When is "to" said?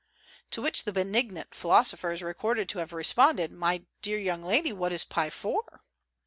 0.49-0.63, 2.69-2.79